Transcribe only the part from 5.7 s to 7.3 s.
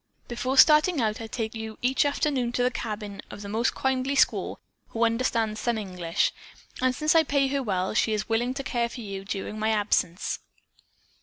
English and since I